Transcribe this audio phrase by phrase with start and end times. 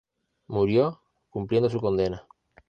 [0.47, 2.25] Murió cumpliendo su condena.